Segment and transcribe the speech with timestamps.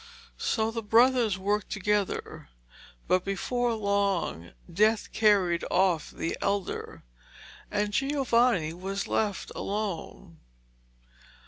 [0.39, 2.49] So the brothers worked together,
[3.07, 7.03] but before long death carried off the elder,
[7.69, 10.39] and Giovanni was left alone.